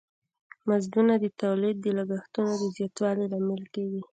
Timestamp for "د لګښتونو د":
1.81-2.63